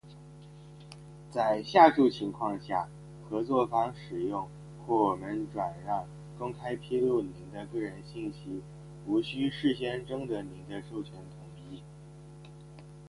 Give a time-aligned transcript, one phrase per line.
[1.29, 2.89] 在下述情况下，
[3.29, 4.49] 合作方使用，
[4.87, 6.07] 或我们转让、
[6.39, 8.63] 公开披露您的个人信息
[9.05, 11.83] 无需事先征得您的授权同意：